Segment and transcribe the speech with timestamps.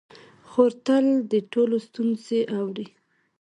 [0.49, 2.87] خور تل د ټولو ستونزې اوري.